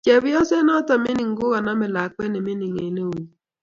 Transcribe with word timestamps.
Chepyoset 0.05 0.63
notok 0.65 0.99
mining 1.03 1.31
ko 1.37 1.45
kanamei 1.53 1.93
lakwet 1.95 2.29
ne 2.31 2.39
mining 2.45 2.75
eng 2.77 2.85
eunnyi 2.95 3.23